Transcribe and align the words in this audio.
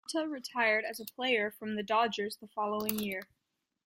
Mota 0.15 0.27
retired 0.27 0.83
as 0.83 0.99
a 0.99 1.05
player 1.05 1.51
from 1.51 1.75
the 1.75 1.83
Dodgers 1.83 2.37
the 2.37 2.47
following 2.47 2.97
year. 2.97 3.21